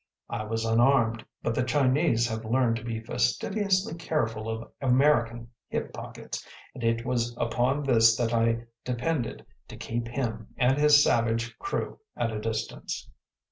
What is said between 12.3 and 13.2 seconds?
a distance.